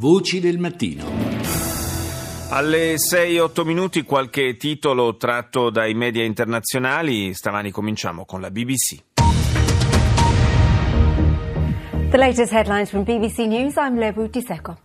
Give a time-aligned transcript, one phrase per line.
[0.00, 1.04] Voci del mattino.
[2.50, 7.34] Alle 6-8 minuti qualche titolo tratto dai media internazionali.
[7.34, 9.02] Stamani cominciamo con la BBC.
[12.10, 13.74] The latest headlines from BBC News.
[13.74, 14.76] I'm Lebu Diseko.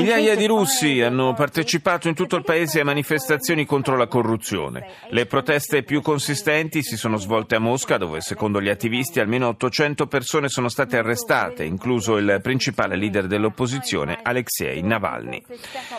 [0.00, 4.86] Migliaia di russi hanno partecipato in tutto il paese a manifestazioni contro la corruzione.
[5.10, 10.06] Le proteste più consistenti si sono svolte a Mosca, dove secondo gli attivisti almeno 800
[10.06, 15.42] persone sono state arrestate, incluso il principale leader dell'opposizione, Alexei Navalny.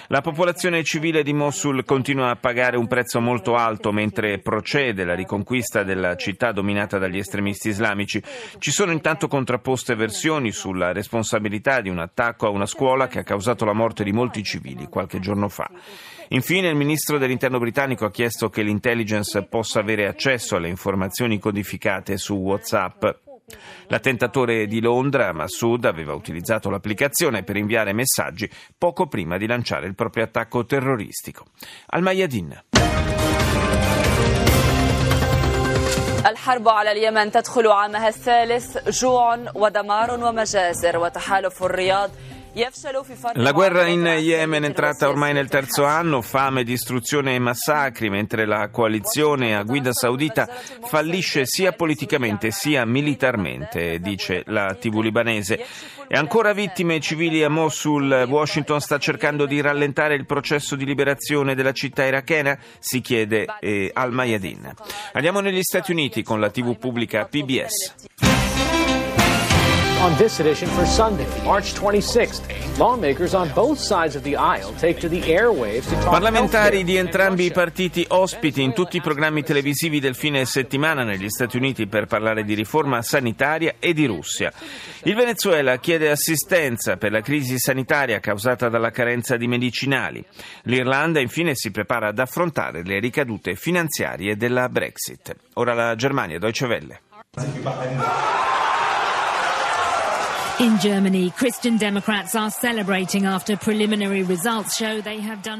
[0.08, 5.14] La popolazione civile di Mosul continua a pagare un prezzo molto alto mentre procede la
[5.14, 8.20] riconquista della città dominata dagli estremisti islamici.
[8.58, 13.24] Ci sono intanto contrapposte versioni sulla responsabilità di un attacco a una scuola che ha
[13.24, 15.70] causato la morte di molti civili qualche giorno fa.
[16.30, 22.18] Infine il ministro dell'interno britannico ha chiesto che l'intelligence possa avere accesso alle informazioni codificate
[22.18, 23.06] su WhatsApp.
[23.88, 29.96] L'attentatore di Londra, Massoud, aveva utilizzato l'applicazione per inviare messaggi poco prima di lanciare il
[29.96, 31.48] proprio attacco terroristico.
[31.88, 32.64] Al Mayadin.
[36.26, 42.10] الحرب على اليمن تدخل عامها الثالث جوع ودمار ومجازر وتحالف الرياض
[43.34, 48.46] La guerra in Yemen è entrata ormai nel terzo anno, fame, distruzione e massacri, mentre
[48.46, 50.48] la coalizione a guida saudita
[50.84, 55.66] fallisce sia politicamente sia militarmente, dice la TV libanese.
[56.08, 58.26] E ancora vittime civili a Mosul.
[58.28, 62.56] Washington sta cercando di rallentare il processo di liberazione della città irachena?
[62.78, 64.72] Si chiede eh, al Mayadin.
[65.14, 68.33] Andiamo negli Stati Uniti con la TV pubblica PBS.
[70.04, 72.42] On this edition for Sunday, March 26th.
[72.78, 76.98] Lawmakers on both sides of the aisle take to the airwaves to talk Parlamentari di
[76.98, 81.88] entrambi i partiti ospiti in tutti i programmi televisivi del fine settimana negli Stati Uniti
[81.88, 84.52] per parlare di riforma sanitaria e di Russia.
[85.04, 90.22] Il Venezuela chiede assistenza per la crisi sanitaria causata dalla carenza di medicinali.
[90.64, 95.34] L'Irlanda infine si prepara ad affrontare le ricadute finanziarie della Brexit.
[95.54, 97.00] Ora la Germania, Deutsche Welle.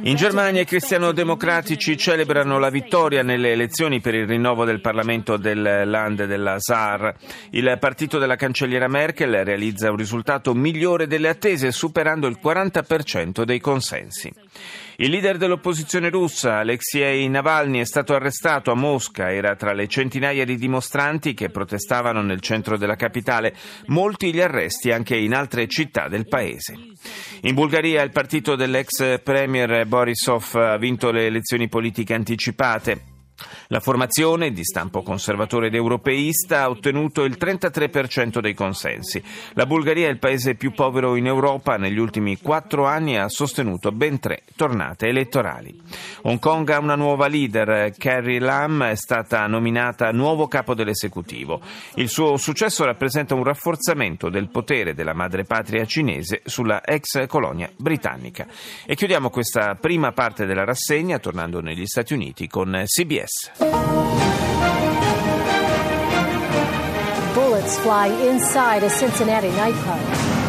[0.04, 5.84] In Germania i cristiano-democratici celebrano la vittoria nelle elezioni per il rinnovo del Parlamento del
[5.86, 7.14] Land della Saar.
[7.50, 13.60] Il partito della cancelliera Merkel realizza un risultato migliore delle attese, superando il 40% dei
[13.60, 14.32] consensi.
[15.04, 19.34] Il leader dell'opposizione russa, Alexei Navalny, è stato arrestato a Mosca.
[19.34, 23.54] Era tra le centinaia di dimostranti che protestavano nel centro della capitale.
[23.88, 26.78] Molti gli arresti anche in altre città del paese.
[27.42, 33.13] In Bulgaria il partito dell'ex premier Borisov ha vinto le elezioni politiche anticipate.
[33.68, 39.24] La formazione, di stampo conservatore ed europeista, ha ottenuto il 33% dei consensi.
[39.54, 41.78] La Bulgaria è il paese più povero in Europa.
[41.78, 45.80] Negli ultimi quattro anni ha sostenuto ben tre tornate elettorali.
[46.24, 47.94] Hong Kong ha una nuova leader.
[47.98, 51.62] Carrie Lam è stata nominata nuovo capo dell'esecutivo.
[51.96, 58.48] Il suo successo rappresenta un rafforzamento del potere della madrepatria cinese sulla ex colonia britannica.
[58.86, 63.33] E chiudiamo questa prima parte della rassegna tornando negli Stati Uniti con CBS.
[67.34, 70.43] Bullets fly inside a Cincinnati nightclub.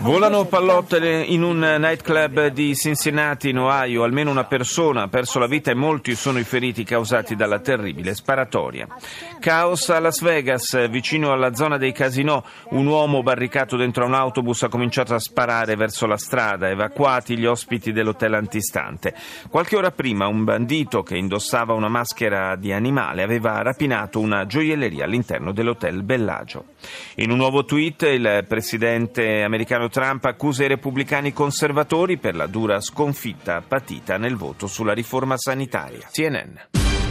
[0.00, 4.02] Volano pallotte in un nightclub di Cincinnati, in Ohio.
[4.02, 8.14] Almeno una persona ha perso la vita e molti sono i feriti causati dalla terribile
[8.14, 8.86] sparatoria.
[9.40, 12.42] Caos a Las Vegas, vicino alla zona dei casinò.
[12.70, 17.46] Un uomo barricato dentro un autobus ha cominciato a sparare verso la strada, evacuati gli
[17.46, 19.14] ospiti dell'hotel antistante.
[19.48, 25.04] Qualche ora prima un bandito che indossava una maschera di animale aveva rapinato una gioielleria
[25.04, 26.64] all'interno dell'hotel Bellagio contagio.
[27.16, 32.80] In un nuovo tweet il presidente americano Trump accusa i repubblicani conservatori per la dura
[32.80, 36.08] sconfitta patita nel voto sulla riforma sanitaria.
[36.10, 37.01] CNN.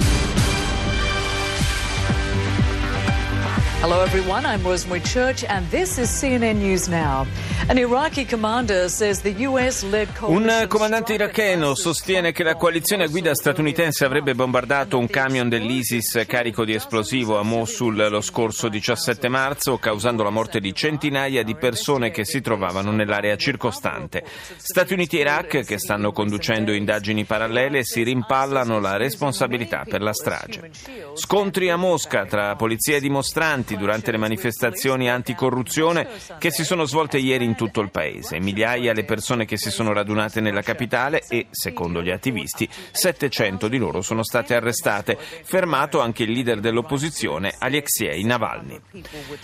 [3.83, 4.45] Hello, everyone.
[4.45, 7.25] I'm Rosemary Church, and this is CNN News Now.
[7.67, 13.33] An Iraqi commander says the U.S.-led Un comandante iracheno sostiene che la coalizione a guida
[13.33, 19.79] statunitense avrebbe bombardato un camion dell'ISIS carico di esplosivo a Mosul lo scorso 17 marzo,
[19.79, 24.23] causando la morte di centinaia di persone che si trovavano nell'area circostante.
[24.57, 30.13] Stati Uniti e Iraq, che stanno conducendo indagini parallele, si rimpallano la responsabilità per la
[30.13, 30.69] strage.
[31.15, 36.07] Scontri a Mosca tra polizia e dimostranti arrestati durante le manifestazioni anticorruzione
[36.37, 38.39] che si sono svolte ieri in tutto il paese.
[38.39, 43.77] Migliaia le persone che si sono radunate nella capitale e, secondo gli attivisti, 700 di
[43.77, 45.17] loro sono state arrestate.
[45.17, 48.79] Fermato anche il leader dell'opposizione, Alexei Navalny.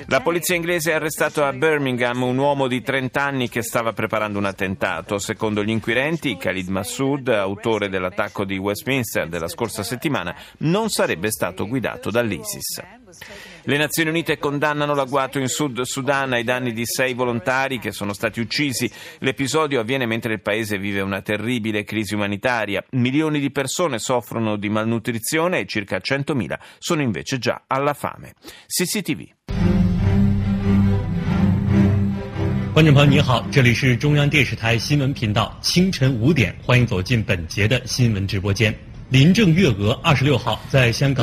[0.07, 4.37] La polizia inglese ha arrestato a Birmingham un uomo di 30 anni che stava preparando
[4.37, 5.19] un attentato.
[5.19, 11.67] Secondo gli inquirenti, Khalid Massoud, autore dell'attacco di Westminster della scorsa settimana, non sarebbe stato
[11.67, 12.81] guidato dall'ISIS.
[13.66, 18.12] Le Nazioni Unite condannano l'agguato in Sud Sudan ai danni di sei volontari che sono
[18.12, 18.90] stati uccisi.
[19.18, 22.84] L'episodio avviene mentre il paese vive una terribile crisi umanitaria.
[22.92, 28.34] Milioni di persone soffrono di malnutrizione e circa 100.000 sono invece già alla fame.
[28.66, 29.28] CCTV.
[32.74, 38.74] 观众朋友，你好，这里是中央电视台新闻频道，清晨五点，欢迎走进本节的新闻直播间。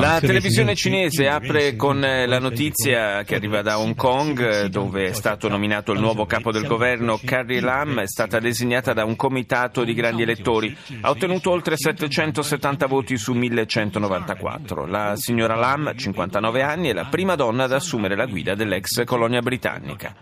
[0.00, 5.48] La televisione cinese apre con la notizia che arriva da Hong Kong, dove è stato
[5.48, 7.20] nominato il nuovo capo del governo.
[7.22, 10.74] Carrie Lam è stata designata da un comitato di grandi elettori.
[11.02, 14.86] Ha ottenuto oltre 770 voti su 1194.
[14.86, 19.42] La signora Lam, 59 anni, è la prima donna ad assumere la guida dell'ex colonia
[19.42, 20.14] britannica.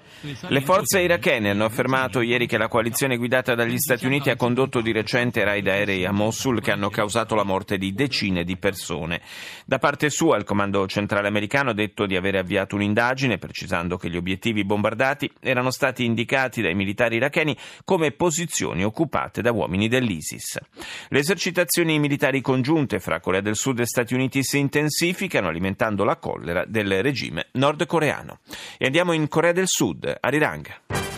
[0.49, 4.81] Le forze irachene hanno affermato ieri che la coalizione guidata dagli Stati Uniti ha condotto
[4.81, 8.57] di recente raid aerei a Mosul che hanno causato la morte morte di decine di
[8.57, 9.21] persone.
[9.67, 14.09] Da parte sua il comando centrale americano ha detto di aver avviato un'indagine precisando che
[14.09, 17.55] gli obiettivi bombardati erano stati indicati dai militari iracheni
[17.85, 20.59] come posizioni occupate da uomini dell'ISIS.
[21.09, 26.17] Le esercitazioni militari congiunte fra Corea del Sud e Stati Uniti si intensificano alimentando la
[26.17, 28.39] collera del regime nordcoreano.
[28.79, 31.12] E andiamo in Corea del Sud, a Rirang.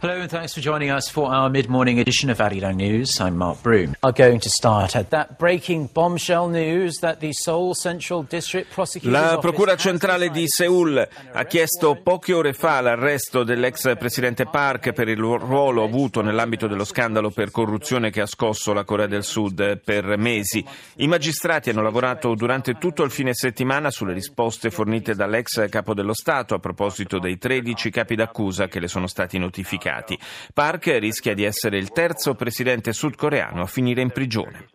[0.00, 3.20] Hello and thanks for joining us for our mid-morning edition of Arirang News.
[3.20, 3.94] I'm Mark Broom.
[4.02, 9.12] Are going to start at that breaking bombshell news that the Seoul Central District Prosecutor's
[9.12, 15.06] La Procura Centrale di Seoul ha chiesto poche ore fa l'arresto dell'ex presidente Park per
[15.06, 19.82] il ruolo avuto nell'ambito dello scandalo per corruzione che ha scosso la Corea del Sud
[19.84, 20.64] per mesi.
[20.96, 26.14] I magistrati hanno lavorato durante tutto il fine settimana sulle risposte fornite dall'ex capo dello
[26.14, 30.18] Stato a proposito dei 13 capi d'accusa che le sono stati notificati giudicati.
[30.54, 34.68] Park rischia di essere il terzo presidente sudcoreano a finire in prigione.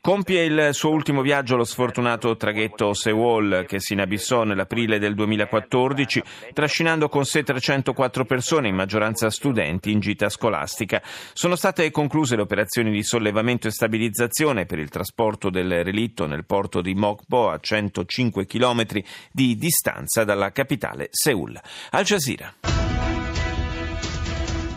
[0.00, 6.22] Compie il suo ultimo viaggio lo sfortunato traghetto Sewol che si inabissò nell'aprile del 2014
[6.52, 11.02] trascinando con sé 304 persone, in maggioranza studenti, in gita scolastica.
[11.32, 16.46] Sono state concluse le operazioni di sollevamento e stabilizzazione per il trasporto del relitto nel
[16.46, 18.86] porto di Mokpo a 105 km
[19.32, 21.60] di distanza dalla capitale Seul.
[21.90, 22.87] Al Jazeera.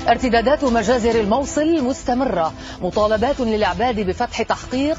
[0.08, 4.98] ارتدادات مجازر الموصل مستمرة مطالبات للعباد بفتح تحقيق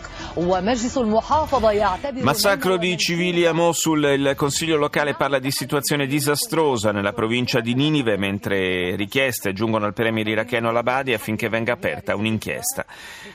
[2.21, 4.03] Massacro di civili a Mosul.
[4.03, 9.93] Il Consiglio locale parla di situazione disastrosa nella provincia di Ninive, mentre richieste giungono al
[9.93, 12.85] premier iracheno al-Abadi affinché venga aperta un'inchiesta.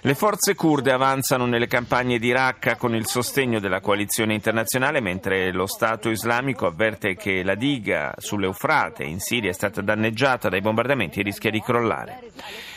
[0.02, 5.50] Le forze kurde avanzano nelle campagne di Raqqa con il sostegno della coalizione internazionale, mentre
[5.50, 11.18] lo Stato islamico avverte che la diga sull'Eufrate in Siria è stata danneggiata dai bombardamenti
[11.18, 12.19] e rischia di crollare.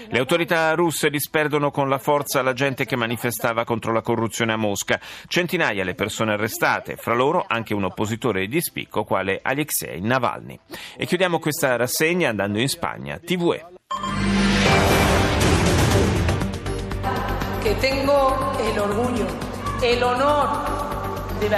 [0.08, 4.56] Le autorità russe disperdono con la forza la gente che manifestava contro la corruzione a
[4.56, 4.98] Mosca.
[5.28, 10.58] Centinaia le persone arrestate, fra loro anche un oppositore di spicco quale Alexei Navalny.
[10.96, 13.18] E chiudiamo questa rassegna andando in Spagna.
[13.18, 13.66] TVE.
[17.62, 19.26] Que tengo el orgullo,
[19.82, 20.80] el honor
[21.40, 21.48] de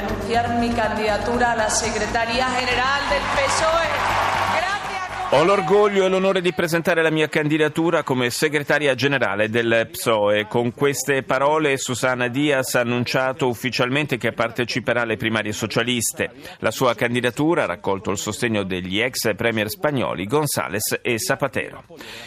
[0.75, 4.12] candidatura a la Secretaría General del PSOE.
[5.35, 10.47] Ho l'orgoglio e l'onore di presentare la mia candidatura come segretaria generale del PSOE.
[10.47, 16.33] Con queste parole Susana Diaz ha annunciato ufficialmente che parteciperà alle primarie socialiste.
[16.59, 21.85] La sua candidatura ha raccolto il sostegno degli ex premier spagnoli González e Zapatero.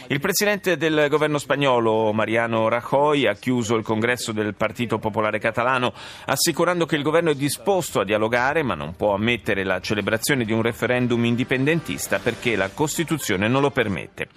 [0.07, 5.93] Il presidente del governo spagnolo Mariano Rajoy ha chiuso il congresso del Partito Popolare Catalano
[6.25, 10.53] assicurando che il governo è disposto a dialogare ma non può ammettere la celebrazione di
[10.53, 14.29] un referendum indipendentista perché la Costituzione Costituzione non lo permette.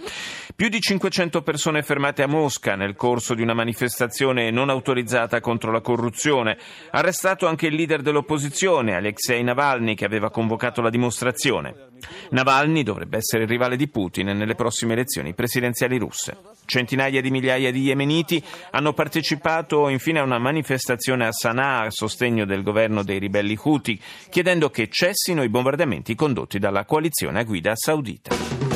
[0.57, 5.71] Più di 500 persone fermate a Mosca nel corso di una manifestazione non autorizzata contro
[5.71, 6.59] la corruzione.
[6.91, 11.91] Arrestato anche il leader dell'opposizione, Alexei Navalny, che aveva convocato la dimostrazione.
[12.31, 16.37] Navalny dovrebbe essere il rivale di Putin nelle prossime elezioni presidenziali russe.
[16.65, 22.45] Centinaia di migliaia di yemeniti hanno partecipato infine a una manifestazione a Sana'a a sostegno
[22.45, 27.75] del governo dei ribelli Houthi, chiedendo che cessino i bombardamenti condotti dalla coalizione a guida
[27.75, 28.68] saudita.